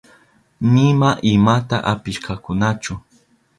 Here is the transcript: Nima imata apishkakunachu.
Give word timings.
Nima 0.73 1.09
imata 1.33 1.77
apishkakunachu. 1.91 2.93